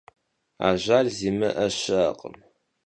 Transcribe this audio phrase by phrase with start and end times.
[0.67, 2.35] Ajjal zimı'e şı'ekhım.